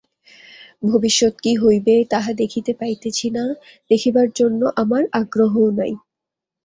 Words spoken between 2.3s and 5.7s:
দেখিতে পাইতেছি না, দেখিবার জন্য আমার আগ্রহও